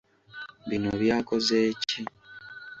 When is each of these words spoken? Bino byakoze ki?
Bino 0.69 0.91
byakoze 1.01 1.57
ki? 1.87 1.99